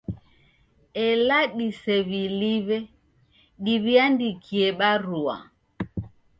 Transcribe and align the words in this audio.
Ela 1.07 1.39
disew'iliw'e, 1.57 2.79
diw'iandikie 3.63 4.67
barua 4.79 5.37